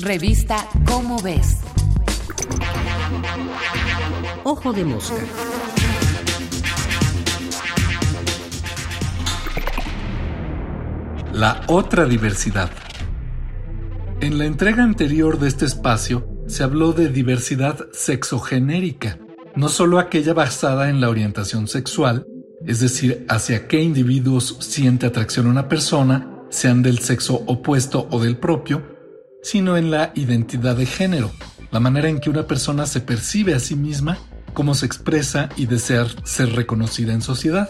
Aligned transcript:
Revista 0.00 0.68
Cómo 0.86 1.20
ves. 1.20 1.56
Ojo 4.44 4.72
de 4.72 4.84
mosca. 4.84 5.16
La 11.32 11.62
otra 11.66 12.04
diversidad. 12.04 12.70
En 14.20 14.38
la 14.38 14.44
entrega 14.44 14.84
anterior 14.84 15.40
de 15.40 15.48
este 15.48 15.64
espacio 15.64 16.28
se 16.46 16.62
habló 16.62 16.92
de 16.92 17.08
diversidad 17.08 17.86
sexogenérica, 17.92 19.18
no 19.56 19.68
solo 19.68 19.98
aquella 19.98 20.32
basada 20.32 20.90
en 20.90 21.00
la 21.00 21.08
orientación 21.08 21.66
sexual, 21.66 22.24
es 22.64 22.78
decir, 22.78 23.26
hacia 23.28 23.66
qué 23.66 23.82
individuos 23.82 24.58
siente 24.60 25.06
atracción 25.06 25.48
una 25.48 25.68
persona, 25.68 26.44
sean 26.50 26.82
del 26.82 27.00
sexo 27.00 27.42
opuesto 27.46 28.06
o 28.12 28.20
del 28.20 28.36
propio, 28.36 28.97
sino 29.42 29.76
en 29.76 29.90
la 29.90 30.12
identidad 30.14 30.76
de 30.76 30.86
género, 30.86 31.30
la 31.70 31.80
manera 31.80 32.08
en 32.08 32.20
que 32.20 32.30
una 32.30 32.46
persona 32.46 32.86
se 32.86 33.00
percibe 33.00 33.54
a 33.54 33.60
sí 33.60 33.76
misma, 33.76 34.18
cómo 34.54 34.74
se 34.74 34.86
expresa 34.86 35.48
y 35.56 35.66
desea 35.66 36.06
ser 36.24 36.54
reconocida 36.54 37.12
en 37.12 37.22
sociedad. 37.22 37.68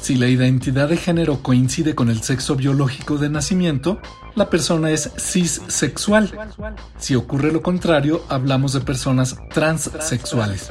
Si 0.00 0.14
la 0.14 0.28
identidad 0.28 0.88
de 0.88 0.96
género 0.96 1.42
coincide 1.42 1.94
con 1.94 2.08
el 2.08 2.22
sexo 2.22 2.54
biológico 2.54 3.18
de 3.18 3.30
nacimiento, 3.30 4.00
la 4.36 4.48
persona 4.48 4.90
es 4.90 5.10
cissexual. 5.16 6.30
Si 6.98 7.16
ocurre 7.16 7.52
lo 7.52 7.62
contrario, 7.62 8.22
hablamos 8.28 8.72
de 8.72 8.80
personas 8.80 9.36
transsexuales, 9.52 10.70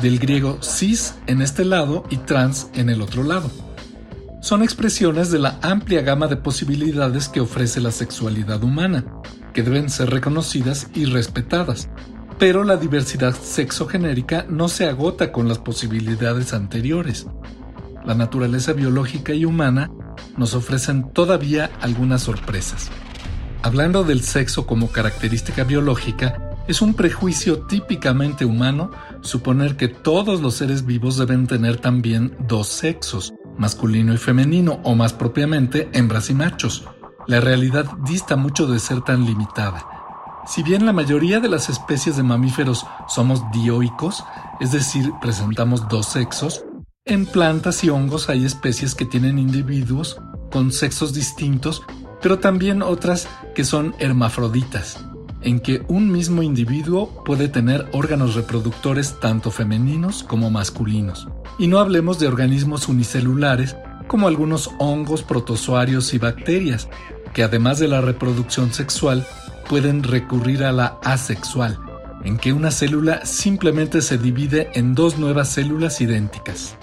del 0.00 0.18
griego 0.18 0.58
cis 0.62 1.14
en 1.26 1.42
este 1.42 1.64
lado 1.64 2.04
y 2.10 2.18
trans 2.18 2.68
en 2.74 2.88
el 2.88 3.02
otro 3.02 3.24
lado. 3.24 3.50
Son 4.40 4.62
expresiones 4.62 5.32
de 5.32 5.40
la 5.40 5.58
amplia 5.62 6.02
gama 6.02 6.28
de 6.28 6.36
posibilidades 6.36 7.28
que 7.28 7.40
ofrece 7.40 7.80
la 7.80 7.90
sexualidad 7.90 8.62
humana, 8.62 9.04
que 9.58 9.64
deben 9.64 9.90
ser 9.90 10.10
reconocidas 10.10 10.86
y 10.94 11.06
respetadas. 11.06 11.88
Pero 12.38 12.62
la 12.62 12.76
diversidad 12.76 13.34
sexogenérica 13.34 14.46
no 14.48 14.68
se 14.68 14.86
agota 14.86 15.32
con 15.32 15.48
las 15.48 15.58
posibilidades 15.58 16.54
anteriores. 16.54 17.26
La 18.06 18.14
naturaleza 18.14 18.72
biológica 18.72 19.34
y 19.34 19.44
humana 19.44 19.90
nos 20.36 20.54
ofrecen 20.54 21.10
todavía 21.12 21.72
algunas 21.80 22.22
sorpresas. 22.22 22.88
Hablando 23.62 24.04
del 24.04 24.22
sexo 24.22 24.64
como 24.64 24.92
característica 24.92 25.64
biológica, 25.64 26.54
es 26.68 26.80
un 26.80 26.94
prejuicio 26.94 27.62
típicamente 27.62 28.44
humano 28.44 28.92
suponer 29.22 29.76
que 29.76 29.88
todos 29.88 30.40
los 30.40 30.54
seres 30.54 30.86
vivos 30.86 31.16
deben 31.16 31.48
tener 31.48 31.78
también 31.78 32.36
dos 32.46 32.68
sexos, 32.68 33.34
masculino 33.56 34.14
y 34.14 34.18
femenino, 34.18 34.78
o 34.84 34.94
más 34.94 35.14
propiamente 35.14 35.88
hembras 35.94 36.30
y 36.30 36.34
machos, 36.34 36.86
la 37.28 37.40
realidad 37.40 37.84
dista 38.06 38.36
mucho 38.36 38.66
de 38.66 38.80
ser 38.80 39.02
tan 39.02 39.26
limitada. 39.26 39.84
Si 40.46 40.62
bien 40.62 40.86
la 40.86 40.94
mayoría 40.94 41.40
de 41.40 41.50
las 41.50 41.68
especies 41.68 42.16
de 42.16 42.22
mamíferos 42.22 42.86
somos 43.06 43.42
dioicos, 43.52 44.24
es 44.60 44.72
decir, 44.72 45.12
presentamos 45.20 45.86
dos 45.88 46.06
sexos, 46.06 46.64
en 47.04 47.26
plantas 47.26 47.84
y 47.84 47.90
hongos 47.90 48.30
hay 48.30 48.46
especies 48.46 48.94
que 48.94 49.04
tienen 49.04 49.38
individuos 49.38 50.18
con 50.50 50.72
sexos 50.72 51.12
distintos, 51.12 51.82
pero 52.22 52.38
también 52.38 52.80
otras 52.80 53.28
que 53.54 53.64
son 53.64 53.94
hermafroditas, 53.98 55.04
en 55.42 55.60
que 55.60 55.84
un 55.88 56.10
mismo 56.10 56.42
individuo 56.42 57.22
puede 57.26 57.48
tener 57.48 57.90
órganos 57.92 58.36
reproductores 58.36 59.20
tanto 59.20 59.50
femeninos 59.50 60.22
como 60.22 60.50
masculinos. 60.50 61.28
Y 61.58 61.66
no 61.66 61.78
hablemos 61.78 62.18
de 62.18 62.26
organismos 62.26 62.88
unicelulares 62.88 63.76
como 64.08 64.26
algunos 64.26 64.70
hongos, 64.78 65.22
protozoarios 65.22 66.14
y 66.14 66.18
bacterias, 66.18 66.88
que 67.32 67.42
además 67.42 67.78
de 67.78 67.88
la 67.88 68.00
reproducción 68.00 68.72
sexual, 68.72 69.26
pueden 69.68 70.02
recurrir 70.02 70.64
a 70.64 70.72
la 70.72 70.98
asexual, 71.04 71.78
en 72.24 72.38
que 72.38 72.52
una 72.52 72.70
célula 72.70 73.24
simplemente 73.24 74.02
se 74.02 74.18
divide 74.18 74.70
en 74.74 74.94
dos 74.94 75.18
nuevas 75.18 75.50
células 75.50 76.00
idénticas. 76.00 76.76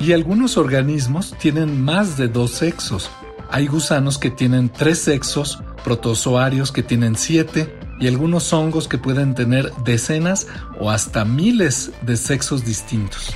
Y 0.00 0.12
algunos 0.12 0.56
organismos 0.56 1.34
tienen 1.38 1.82
más 1.82 2.16
de 2.16 2.28
dos 2.28 2.52
sexos. 2.52 3.10
Hay 3.50 3.66
gusanos 3.66 4.18
que 4.18 4.30
tienen 4.30 4.68
tres 4.68 5.00
sexos, 5.00 5.62
protozoarios 5.84 6.72
que 6.72 6.82
tienen 6.82 7.16
siete 7.16 7.78
y 8.00 8.08
algunos 8.08 8.52
hongos 8.52 8.88
que 8.88 8.98
pueden 8.98 9.34
tener 9.34 9.72
decenas 9.84 10.46
o 10.80 10.90
hasta 10.90 11.24
miles 11.24 11.92
de 12.02 12.16
sexos 12.16 12.64
distintos. 12.64 13.34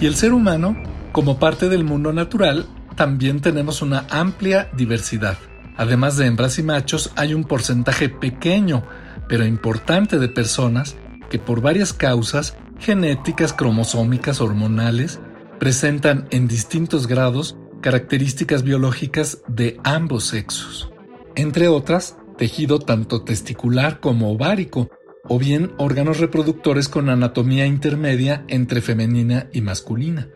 Y 0.00 0.06
el 0.06 0.16
ser 0.16 0.32
humano, 0.32 0.76
como 1.12 1.38
parte 1.38 1.68
del 1.68 1.84
mundo 1.84 2.12
natural, 2.12 2.66
también 2.96 3.40
tenemos 3.40 3.82
una 3.82 4.06
amplia 4.10 4.68
diversidad. 4.76 5.38
Además 5.76 6.16
de 6.16 6.26
hembras 6.26 6.58
y 6.58 6.62
machos, 6.62 7.10
hay 7.16 7.34
un 7.34 7.44
porcentaje 7.44 8.08
pequeño, 8.08 8.84
pero 9.28 9.44
importante 9.44 10.18
de 10.18 10.28
personas 10.28 10.96
que 11.30 11.38
por 11.38 11.60
varias 11.60 11.92
causas, 11.92 12.56
genéticas, 12.78 13.52
cromosómicas, 13.52 14.40
hormonales, 14.40 15.20
presentan 15.58 16.26
en 16.30 16.48
distintos 16.48 17.06
grados 17.06 17.56
características 17.80 18.62
biológicas 18.62 19.42
de 19.48 19.78
ambos 19.84 20.24
sexos. 20.24 20.90
Entre 21.34 21.68
otras, 21.68 22.16
tejido 22.36 22.78
tanto 22.78 23.22
testicular 23.22 24.00
como 24.00 24.32
ovárico, 24.32 24.90
o 25.28 25.38
bien 25.38 25.72
órganos 25.78 26.18
reproductores 26.18 26.88
con 26.88 27.08
anatomía 27.08 27.66
intermedia 27.66 28.44
entre 28.48 28.80
femenina 28.80 29.48
y 29.52 29.60
masculina. 29.60 30.28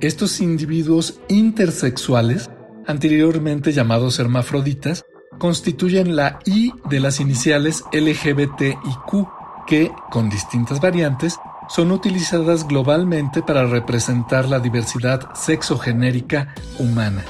Estos 0.00 0.40
individuos 0.40 1.20
intersexuales 1.28 2.50
anteriormente 2.86 3.72
llamados 3.72 4.18
hermafroditas, 4.18 5.04
constituyen 5.38 6.16
la 6.16 6.38
I 6.44 6.72
de 6.88 7.00
las 7.00 7.20
iniciales 7.20 7.84
LGBT 7.92 8.62
y 8.62 8.94
Q, 9.06 9.28
que, 9.66 9.90
con 10.10 10.30
distintas 10.30 10.80
variantes, 10.80 11.38
son 11.68 11.92
utilizadas 11.92 12.66
globalmente 12.66 13.42
para 13.42 13.66
representar 13.66 14.48
la 14.48 14.60
diversidad 14.60 15.34
sexogenérica 15.34 16.54
humana, 16.78 17.24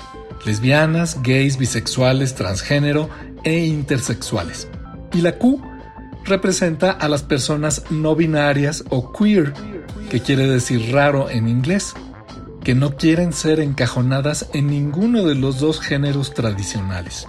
lesbianas, 0.45 1.23
gays, 1.23 1.57
bisexuales, 1.57 2.35
transgénero 2.35 3.09
e 3.45 3.65
intersexuales. 3.65 4.69
Y 5.13 5.21
la 5.21 5.39
Q 5.39 5.63
representa 6.25 6.91
a 6.91 7.09
las 7.09 7.23
personas 7.23 7.85
no 7.91 8.17
binarias 8.17 8.85
o 8.89 9.13
queer, 9.13 9.53
que 10.11 10.21
quiere 10.21 10.47
decir 10.47 10.93
raro 10.93 11.31
en 11.31 11.49
inglés, 11.49 11.95
que 12.65 12.75
no 12.75 12.97
quieren 12.97 13.33
ser 13.33 13.61
encajonadas 13.61 14.49
en 14.55 14.69
ninguno 14.69 15.25
de 15.25 15.35
los 15.35 15.61
dos 15.61 15.81
géneros 15.81 16.33
tradicionales. 16.33 17.29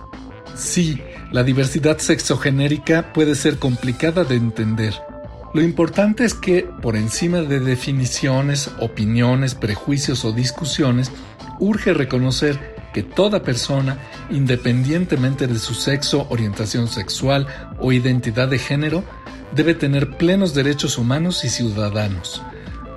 Sí, 0.55 1.01
la 1.31 1.43
diversidad 1.43 1.97
sexogenérica 1.97 3.11
puede 3.11 3.35
ser 3.35 3.59
complicada 3.59 4.23
de 4.23 4.35
entender. 4.35 4.93
Lo 5.53 5.61
importante 5.61 6.23
es 6.23 6.33
que, 6.33 6.63
por 6.81 6.95
encima 6.95 7.41
de 7.41 7.59
definiciones, 7.59 8.71
opiniones, 8.79 9.55
prejuicios 9.55 10.23
o 10.23 10.31
discusiones, 10.31 11.11
urge 11.59 11.93
reconocer 11.93 12.75
que 12.93 13.03
toda 13.03 13.43
persona, 13.43 13.99
independientemente 14.29 15.47
de 15.47 15.59
su 15.59 15.73
sexo, 15.73 16.27
orientación 16.29 16.87
sexual 16.87 17.47
o 17.79 17.91
identidad 17.91 18.47
de 18.47 18.59
género, 18.59 19.03
debe 19.53 19.75
tener 19.75 20.17
plenos 20.17 20.53
derechos 20.53 20.97
humanos 20.97 21.43
y 21.43 21.49
ciudadanos 21.49 22.41